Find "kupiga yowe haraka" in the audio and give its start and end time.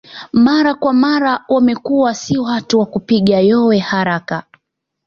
2.85-4.43